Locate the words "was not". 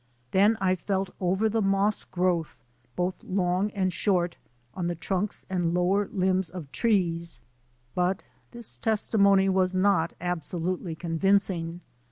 9.47-10.13